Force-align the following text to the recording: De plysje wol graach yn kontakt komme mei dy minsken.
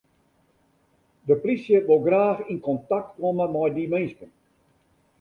De 1.27 1.35
plysje 1.43 1.77
wol 1.87 2.01
graach 2.07 2.43
yn 2.51 2.61
kontakt 2.67 3.11
komme 3.19 3.45
mei 3.53 3.69
dy 3.75 3.85
minsken. 3.93 4.31